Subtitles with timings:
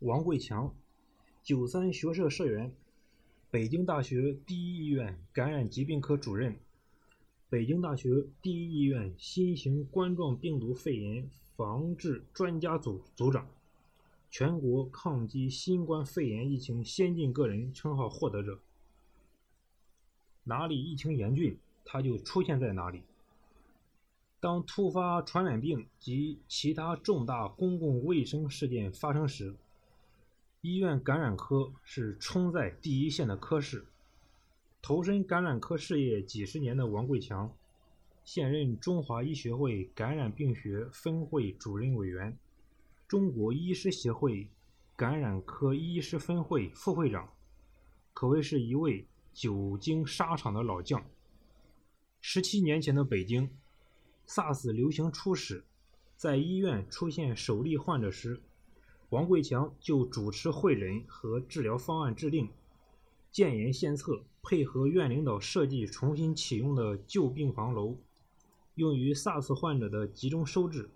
[0.00, 0.74] 王贵强，
[1.42, 2.72] 九三学社社员，
[3.50, 6.58] 北京大学第一医院感染疾病科主任，
[7.50, 13.46] 北京大学第一医院新型冠状病毒肺炎防治专家组组长，
[14.30, 18.58] 全国抗击新冠肺炎疫情先进个人称号获得者。
[20.44, 23.02] 哪里疫情严峻，他就出现在哪里。
[24.40, 29.54] 当突发传染病及其他重大公共卫生事件发生时，
[30.62, 33.86] 医院感染科是冲在第一线的科室。
[34.82, 37.50] 投身感染科事业几十年的王贵强，
[38.24, 42.38] 现任中华医学会感染病学分会主任委员，
[43.08, 44.46] 中国医师协会
[44.96, 47.32] 感染科医师分会副会长，
[48.12, 51.02] 可谓是一位久经沙场的老将。
[52.20, 53.50] 十七年前的北京
[54.26, 55.64] ，SARS 流行初始，
[56.16, 58.42] 在医院出现首例患者时。
[59.10, 62.48] 王贵强就主持会诊和治疗方案制定，
[63.32, 67.96] 建言献策，配合院领导设计重新启用的旧病房楼，
[68.76, 70.88] 用于 SARS 患者的集中收治。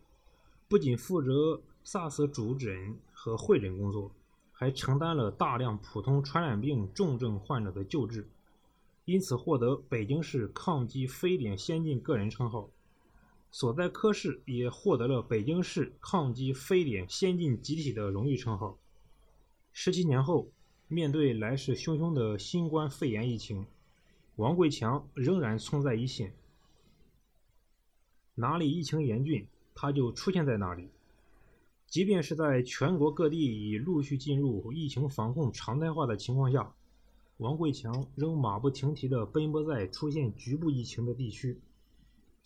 [0.69, 4.13] 不仅负责 SARS 主诊和会诊工作，
[4.53, 8.29] 还承担了大量普通传染病重症患者的救治，
[9.07, 12.71] 因此获得北京市抗击非典先进个人称号。
[13.57, 18.81] 所在科室也获得了北京市抗击非典先进集体的荣誉称号。
[19.71, 20.51] 十七年后，
[20.89, 23.65] 面对来势汹汹的新冠肺炎疫情，
[24.35, 26.35] 王贵强仍然冲在一线。
[28.35, 30.89] 哪里疫情严峻，他就出现在哪里。
[31.87, 36.75] 即便是在全国各地已陆续进入疫情防控常态化的情况下，
[37.37, 41.61] 王贵强仍马不停蹄地奔波在出现局部疫情的地区。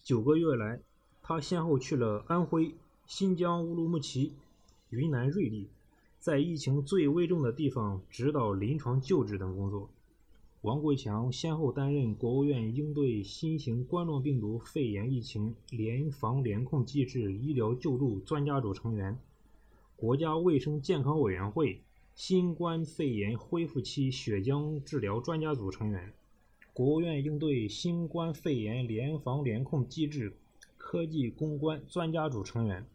[0.03, 0.81] 九个月来，
[1.29, 2.75] 他先后去了安徽、
[3.07, 4.33] 新疆乌鲁木齐、
[4.89, 5.69] 云南瑞丽，
[6.19, 9.91] 在疫情最危重的地方指导临床救治等工作。
[10.63, 19.19] 王贵强先后担任国务院应对新型冠状病毒肺炎疫情联防联控机制医疗救助专家组成员，
[19.97, 21.83] 国家卫生健康委员会
[22.15, 26.15] 新冠肺炎恢复期血浆治疗专家组成员，
[26.73, 30.33] 国务院应对新冠肺炎联防联控机制。
[30.91, 32.89] 科技攻关专家组成员，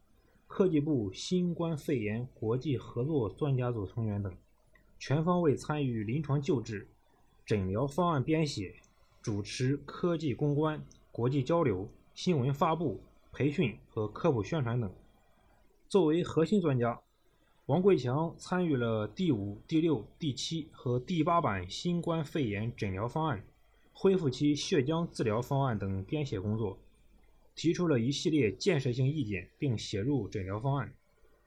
[0.47, 4.35] 科技部新冠肺炎国际合作专家组成员等，
[4.97, 6.87] 全方位参与临床救治、
[7.45, 8.73] 诊疗方案编写，
[9.21, 12.99] 主持科技攻关、国际交流、新闻发布、
[13.31, 14.91] 培训和科普宣传等。
[15.87, 16.99] 作为核心专家，
[17.67, 23.45] 王贵强参与了第五、第六、第七和第八版新冠肺炎诊疗方案、
[23.93, 26.79] 恢复期血浆治疗方案等编写工作。
[27.55, 30.93] 提出了一系列建设性意见，并写入诊疗方案，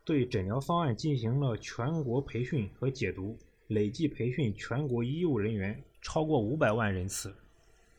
[0.05, 3.37] 对诊疗方案进行了全国培训和解读，
[3.69, 7.35] 累计培训全国医务人员超过五百万人次。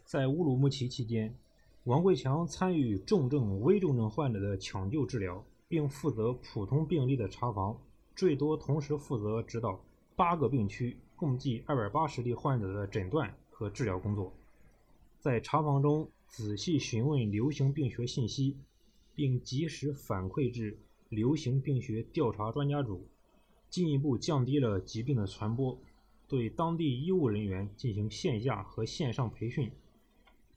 [0.05, 1.35] 在乌鲁木齐期间，
[1.83, 7.77] 王贵强参与重症、危重症患者的抢救治疗，并负责普通病例的查房，
[8.15, 9.83] 最多同时负责指导
[10.15, 14.33] 八个病区共计二百八十例患者的诊断和治疗工作。
[15.19, 18.57] 在查房中，仔细询问流行病学信息，
[19.15, 20.77] 并及时反馈至
[21.09, 23.07] 流行病学调查专家组，
[23.69, 25.79] 进一步降低了疾病的传播。
[26.27, 29.71] 对当地医务人员进行线下和线上培训，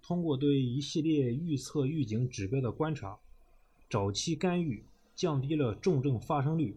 [0.03, 3.19] 通过对一系列预测预警指标的观察，
[3.89, 6.77] 早期干预，降低了重症发生率。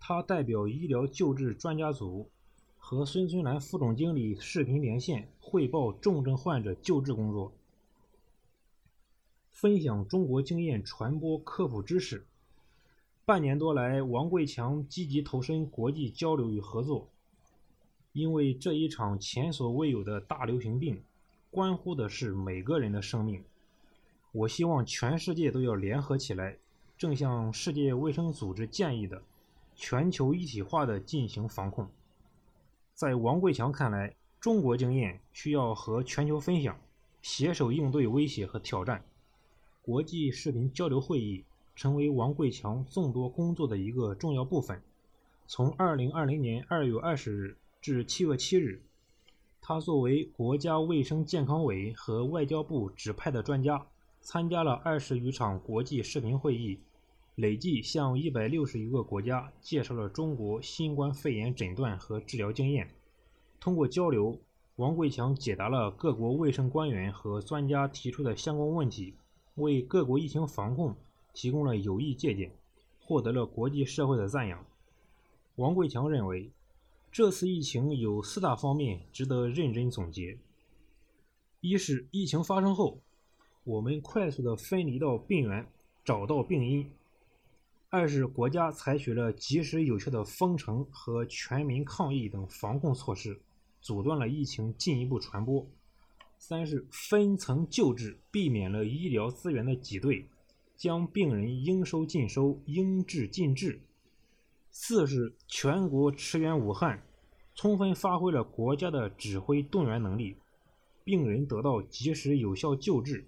[0.00, 2.30] 他代表医疗救治专家组
[2.78, 7.52] 和孙春兰副总经理视频连线汇报重症患者救治工作。
[9.56, 12.26] 分享中国经验，传播科普知识。
[13.24, 17.08] 半年多来，王贵强积极投身国际交流与合作。
[18.12, 21.02] 因为这一场前所未有的大流行病，
[21.50, 23.42] 关乎的是每个人的生命。
[24.30, 26.58] 我希望全世界都要联合起来，
[26.98, 29.22] 正像世界卫生组织建议的，
[29.74, 31.88] 全球一体化的进行防控。
[32.92, 36.78] 在王贵强看来，中国经验需要和全球分享，
[37.22, 39.02] 携手应对威胁和挑战。
[39.86, 41.44] 国际视频交流会议
[41.76, 44.82] 成为王贵强众多工作的一个重要部分。
[45.46, 48.82] 从2020年2月20日至7月7日，
[49.60, 53.86] 他作为国家卫生健康委和外交部指派的专家，
[54.20, 56.80] 参加了二十余场国际视频会议，
[57.36, 62.90] 累计向160余个国家介绍了中国新冠肺炎诊断和治疗经验。
[63.60, 64.36] 通过交流，
[64.74, 69.14] 王贵强解答了各国卫生官员和专家提出的相关问题。
[69.56, 70.94] 为各国疫情防控
[71.34, 72.50] 提供了有益借鉴，
[73.00, 74.64] 获得了国际社会的赞扬。
[75.56, 76.50] 王贵强认为，
[77.10, 80.38] 这次疫情有四大方面值得认真总结：
[81.60, 83.00] 一是疫情发生后，
[83.64, 85.66] 我们快速的分离到病源，
[86.04, 86.90] 找到病因；
[87.88, 93.40] 二是国家采取了及时有效的封城和全民抗疫等防控措施，
[93.80, 95.66] 阻断了疫情进一步传播；
[96.38, 100.28] 三是分层救治，避免了医疗资源的挤兑。
[100.76, 103.80] 将病人应收尽收，应治尽治。
[104.70, 107.02] 四是全国驰援武汉，
[107.54, 110.36] 充分发挥了国家的指挥动员能力，
[111.02, 113.26] 病人得到及时有效救治，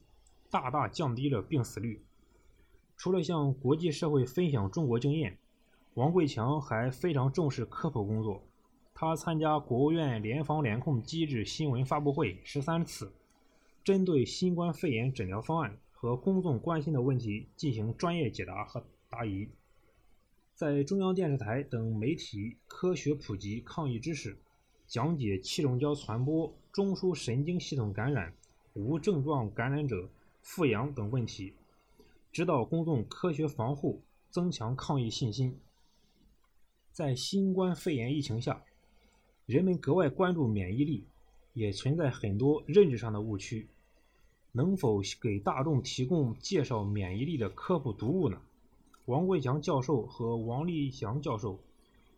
[0.50, 2.04] 大大降低了病死率。
[2.98, 5.38] 除了向国际社会分享中国经验，
[5.94, 8.42] 王贵强还非常重视科普工作。
[9.00, 13.12] 他参加国务院联防联控机制新闻发布会十三次，
[13.84, 15.78] 针对新冠肺炎诊疗方案。
[15.92, 19.48] 和公众关心的问题进行专业解答和答疑，
[20.54, 24.36] 在中央电视台等媒体科学普及抗疫知识，
[24.88, 28.32] 讲解气溶胶传播、中枢神经系统感染、
[28.74, 30.08] 无症状感染者
[30.40, 31.54] 复阳等问题，
[32.32, 35.56] 指导公众科学防护，增强抗疫信心。
[36.92, 38.64] 在新冠肺炎疫情下，
[39.48, 41.06] 人们格外关注免疫力，
[41.54, 43.66] 也存在很多认知上的误区。
[44.52, 48.42] 能否给大众提供介绍免疫力的科普读物呢？
[49.06, 51.58] 王贵强教授和王立祥教授、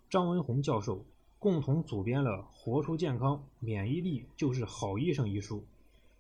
[0.09, 1.05] 张文宏教授
[1.38, 5.62] 共同组编了《活出健康，免疫力就是好医生》一书。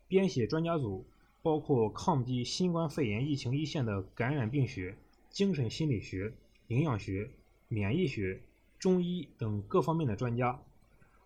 [0.06, 1.04] 编写专家组
[1.42, 4.96] 包括抗击新冠肺炎疫情一线的感染病学、
[5.28, 6.32] 精神心理学、
[6.68, 7.30] 营养学、
[7.66, 8.40] 免疫学、
[8.78, 10.62] 中医等各方面的专家。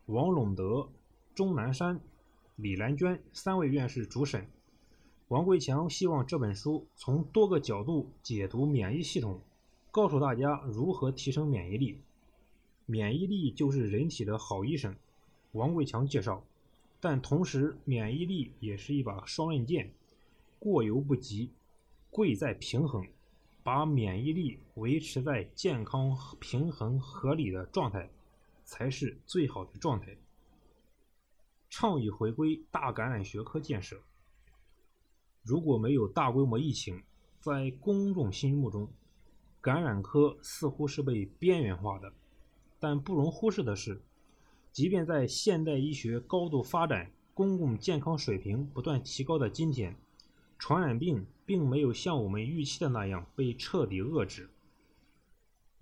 [0.07, 0.91] 王陇德、
[1.35, 1.99] 钟南山、
[2.57, 4.47] 李兰娟三位院士主审。
[5.29, 9.41] 王贵强希望这本书从多个角度解读免疫系统，
[9.91, 12.03] 告诉大家如何提升免疫力。
[12.85, 14.95] 免疫力就是人体的好医生，
[15.53, 16.45] 王贵强介绍。
[17.01, 19.91] 但同时，免疫力也是一把双刃剑，
[20.59, 21.51] 过犹不及，
[22.11, 23.07] 贵在平衡。
[23.63, 28.11] 把免疫力维持在健康、平衡、合理的状态，
[28.65, 30.17] 才是最好的状态。
[31.71, 34.01] 倡议回归大感染学科建设。
[35.43, 37.03] 如果没有大规模疫情，
[37.41, 38.89] 在公众心目中，
[39.61, 42.13] 感染科似乎是被边缘化的。
[42.81, 44.01] 但不容忽视的是，
[44.73, 49.97] 即便在现代医学高度发展、公共健康水平不断提高的今天，
[50.59, 54.49] 传染病并没有像我们预期的那样被彻底遏制。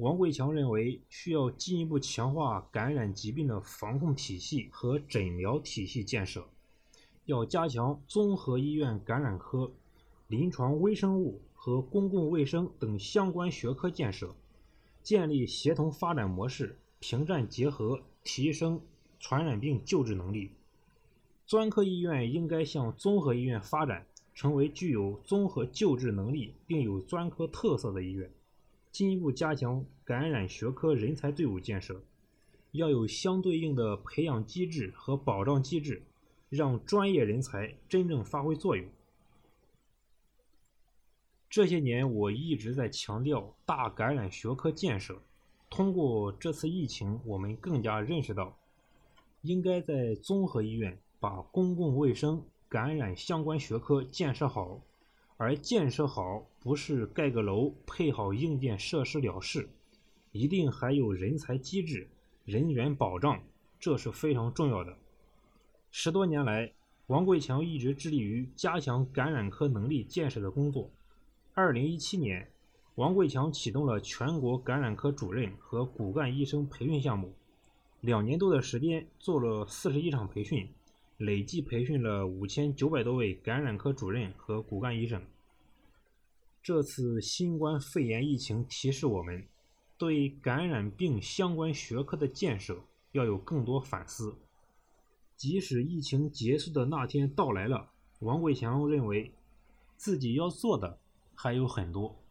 [0.03, 6.49] 王贵强认为，需要进一步强化感染疾病的防控体系和诊疗体系建设。
[7.25, 9.71] 要加强综合医院感染科、
[10.27, 14.35] 临床微生物和公共卫生等相关学科建设，
[15.05, 18.81] 建立协同发展模式，平战结合，提升
[19.21, 20.51] 传染病救治能力。
[21.47, 24.05] 专科医院应该向综合医院发展，
[24.35, 28.29] 成为具有综合救治能力并有专科特色的医院。
[28.93, 32.05] 进一步加强感染学科人才队伍建设，
[32.71, 36.05] 要有相对应的培养机制和保障机制。
[36.53, 38.87] 让专业人才真正发挥作用。
[41.49, 45.23] 这些年，我一直在强调大感染学科建设。
[45.71, 48.59] 通过这次疫情，我们更加认识到，
[49.41, 54.83] 应该在综合医院把公共卫生、感染相关学科建设好。
[55.43, 59.69] 而建设好不是盖个楼、配好硬件设施了事，
[60.31, 62.09] 一定还有人才机制、
[62.45, 63.43] 人员保障，
[63.81, 64.97] 这是非常重要的。
[65.91, 66.73] 十多年来，
[67.09, 70.89] 王贵强一直致力于加强感染科能力建设的工作。
[71.55, 72.49] 二零一七年，
[72.95, 77.35] 王贵强启动了全国感染科主任和骨干医生培训项目，
[78.01, 80.69] 两年多的时间做了四十一场培训，
[81.17, 85.21] 累计培训了五千九百多位感染科主任和骨干医生。
[86.63, 89.45] 这次新冠肺炎疫情提示我们，
[89.99, 94.37] 对感染病相关学科的建设要有更多反思。
[95.37, 97.91] 即使疫情结束的那天到来了，
[98.21, 99.33] 王贵强认为，
[99.97, 101.01] 自己要做的
[101.35, 102.22] 还有很多。